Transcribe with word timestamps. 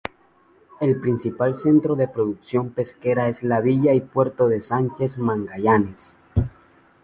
El 0.79 0.99
principal 0.99 1.53
centro 1.53 1.95
de 1.95 2.07
producción 2.07 2.71
pesquera 2.71 3.27
es 3.29 3.43
la 3.43 3.61
villa 3.61 3.93
y 3.93 4.01
puerto 4.01 4.47
de 4.49 4.59
Sánchez 4.59 5.19
Magallanes. 5.19 6.17